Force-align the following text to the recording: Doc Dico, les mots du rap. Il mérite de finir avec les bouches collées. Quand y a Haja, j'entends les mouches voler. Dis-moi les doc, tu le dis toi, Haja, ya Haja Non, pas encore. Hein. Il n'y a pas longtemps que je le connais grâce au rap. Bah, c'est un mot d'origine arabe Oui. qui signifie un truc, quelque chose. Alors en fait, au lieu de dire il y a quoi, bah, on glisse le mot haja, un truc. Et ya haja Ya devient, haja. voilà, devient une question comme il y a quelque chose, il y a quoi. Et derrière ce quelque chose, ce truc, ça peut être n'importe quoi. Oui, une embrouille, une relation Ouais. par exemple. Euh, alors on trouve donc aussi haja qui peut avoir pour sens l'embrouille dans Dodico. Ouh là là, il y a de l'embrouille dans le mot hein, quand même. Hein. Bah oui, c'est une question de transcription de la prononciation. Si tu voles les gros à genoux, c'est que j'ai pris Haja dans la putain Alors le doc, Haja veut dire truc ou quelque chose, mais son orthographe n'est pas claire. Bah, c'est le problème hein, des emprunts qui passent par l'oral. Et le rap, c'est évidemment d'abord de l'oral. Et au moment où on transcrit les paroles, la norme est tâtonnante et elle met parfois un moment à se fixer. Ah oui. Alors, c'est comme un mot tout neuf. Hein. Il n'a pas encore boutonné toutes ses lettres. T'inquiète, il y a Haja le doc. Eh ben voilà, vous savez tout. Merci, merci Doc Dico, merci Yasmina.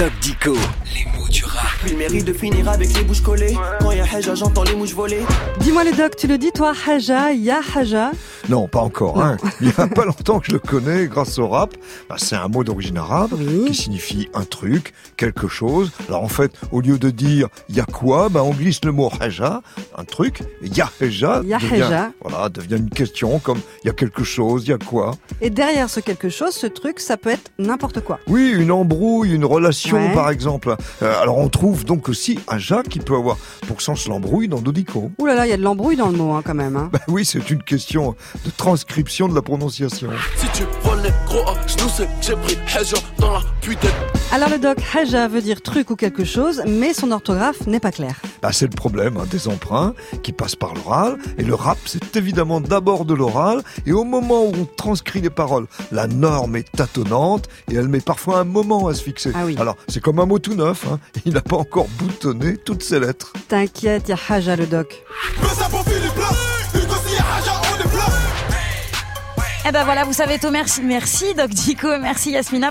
Doc 0.00 0.12
Dico, 0.22 0.54
les 0.94 1.04
mots 1.14 1.28
du 1.28 1.44
rap. 1.44 1.76
Il 1.86 1.98
mérite 1.98 2.24
de 2.24 2.32
finir 2.32 2.70
avec 2.70 2.96
les 2.96 3.04
bouches 3.04 3.20
collées. 3.20 3.54
Quand 3.82 3.92
y 3.92 4.00
a 4.00 4.04
Haja, 4.10 4.34
j'entends 4.34 4.62
les 4.62 4.74
mouches 4.74 4.94
voler. 4.94 5.20
Dis-moi 5.58 5.84
les 5.84 5.92
doc, 5.92 6.16
tu 6.16 6.26
le 6.26 6.38
dis 6.38 6.52
toi, 6.52 6.72
Haja, 6.88 7.34
ya 7.34 7.60
Haja 7.76 8.12
Non, 8.50 8.66
pas 8.66 8.80
encore. 8.80 9.22
Hein. 9.22 9.36
Il 9.60 9.68
n'y 9.68 9.72
a 9.78 9.86
pas 9.86 10.04
longtemps 10.04 10.40
que 10.40 10.46
je 10.48 10.52
le 10.52 10.58
connais 10.58 11.06
grâce 11.06 11.38
au 11.38 11.48
rap. 11.48 11.70
Bah, 12.08 12.16
c'est 12.18 12.34
un 12.36 12.48
mot 12.48 12.64
d'origine 12.64 12.98
arabe 12.98 13.30
Oui. 13.38 13.66
qui 13.68 13.74
signifie 13.74 14.28
un 14.34 14.42
truc, 14.44 14.92
quelque 15.16 15.46
chose. 15.46 15.92
Alors 16.08 16.24
en 16.24 16.28
fait, 16.28 16.52
au 16.72 16.80
lieu 16.80 16.98
de 16.98 17.10
dire 17.10 17.48
il 17.68 17.76
y 17.76 17.80
a 17.80 17.84
quoi, 17.84 18.28
bah, 18.28 18.42
on 18.42 18.50
glisse 18.50 18.84
le 18.84 18.90
mot 18.92 19.08
haja, 19.20 19.62
un 19.96 20.04
truc. 20.04 20.42
Et 20.62 20.68
ya 20.68 20.90
haja 21.00 21.42
Ya 21.44 21.58
devient, 21.58 21.82
haja. 21.82 22.10
voilà, 22.22 22.48
devient 22.48 22.76
une 22.78 22.90
question 22.90 23.38
comme 23.38 23.58
il 23.84 23.86
y 23.86 23.90
a 23.90 23.92
quelque 23.92 24.24
chose, 24.24 24.64
il 24.66 24.70
y 24.70 24.72
a 24.72 24.78
quoi. 24.78 25.12
Et 25.40 25.50
derrière 25.50 25.88
ce 25.88 26.00
quelque 26.00 26.28
chose, 26.28 26.52
ce 26.54 26.66
truc, 26.66 26.98
ça 26.98 27.16
peut 27.16 27.30
être 27.30 27.52
n'importe 27.58 28.00
quoi. 28.00 28.18
Oui, 28.26 28.50
une 28.52 28.72
embrouille, 28.72 29.32
une 29.32 29.44
relation 29.44 29.96
Ouais. 30.08 30.12
par 30.14 30.30
exemple. 30.30 30.74
Euh, 31.02 31.22
alors 31.22 31.38
on 31.38 31.48
trouve 31.48 31.84
donc 31.84 32.08
aussi 32.08 32.38
haja 32.48 32.82
qui 32.82 32.98
peut 32.98 33.14
avoir 33.14 33.36
pour 33.68 33.80
sens 33.80 34.08
l'embrouille 34.08 34.48
dans 34.48 34.60
Dodico. 34.60 35.12
Ouh 35.18 35.26
là 35.26 35.34
là, 35.36 35.46
il 35.46 35.50
y 35.50 35.52
a 35.52 35.56
de 35.56 35.62
l'embrouille 35.62 35.96
dans 35.96 36.08
le 36.08 36.16
mot 36.16 36.32
hein, 36.32 36.42
quand 36.44 36.54
même. 36.54 36.76
Hein. 36.76 36.88
Bah 36.92 36.98
oui, 37.08 37.24
c'est 37.24 37.48
une 37.50 37.62
question 37.62 38.16
de 38.44 38.50
transcription 38.50 39.28
de 39.28 39.34
la 39.34 39.42
prononciation. 39.42 40.10
Si 40.36 40.46
tu 40.52 40.64
voles 40.82 41.02
les 41.02 41.12
gros 41.26 41.48
à 41.48 41.54
genoux, 41.66 41.90
c'est 41.94 42.06
que 42.06 42.10
j'ai 42.20 42.36
pris 42.36 42.58
Haja 42.74 42.96
dans 43.18 43.32
la 43.32 43.42
putain 43.60 43.88
Alors 44.32 44.48
le 44.48 44.58
doc, 44.58 44.78
Haja 44.94 45.28
veut 45.28 45.42
dire 45.42 45.62
truc 45.62 45.90
ou 45.90 45.96
quelque 45.96 46.24
chose, 46.24 46.62
mais 46.66 46.94
son 46.94 47.10
orthographe 47.10 47.66
n'est 47.66 47.80
pas 47.80 47.92
claire. 47.92 48.20
Bah, 48.42 48.50
c'est 48.52 48.66
le 48.66 48.74
problème 48.74 49.16
hein, 49.18 49.26
des 49.30 49.48
emprunts 49.48 49.94
qui 50.22 50.32
passent 50.32 50.56
par 50.56 50.74
l'oral. 50.74 51.18
Et 51.36 51.42
le 51.42 51.54
rap, 51.54 51.78
c'est 51.84 52.16
évidemment 52.16 52.60
d'abord 52.60 53.04
de 53.04 53.14
l'oral. 53.14 53.62
Et 53.86 53.92
au 53.92 54.04
moment 54.04 54.44
où 54.44 54.52
on 54.54 54.64
transcrit 54.64 55.20
les 55.20 55.30
paroles, 55.30 55.66
la 55.92 56.06
norme 56.06 56.56
est 56.56 56.70
tâtonnante 56.72 57.48
et 57.70 57.74
elle 57.74 57.88
met 57.88 58.00
parfois 58.00 58.38
un 58.38 58.44
moment 58.44 58.88
à 58.88 58.94
se 58.94 59.02
fixer. 59.02 59.32
Ah 59.34 59.44
oui. 59.44 59.56
Alors, 59.58 59.76
c'est 59.88 60.00
comme 60.00 60.18
un 60.20 60.26
mot 60.26 60.38
tout 60.38 60.54
neuf. 60.54 60.86
Hein. 60.90 60.98
Il 61.26 61.34
n'a 61.34 61.42
pas 61.42 61.56
encore 61.56 61.88
boutonné 61.98 62.56
toutes 62.56 62.82
ses 62.82 63.00
lettres. 63.00 63.32
T'inquiète, 63.48 64.04
il 64.08 64.10
y 64.10 64.14
a 64.14 64.18
Haja 64.28 64.56
le 64.56 64.66
doc. 64.66 65.02
Eh 69.66 69.72
ben 69.72 69.84
voilà, 69.84 70.04
vous 70.04 70.12
savez 70.12 70.38
tout. 70.38 70.50
Merci, 70.50 70.82
merci 70.82 71.34
Doc 71.34 71.50
Dico, 71.50 71.88
merci 72.00 72.30
Yasmina. 72.30 72.68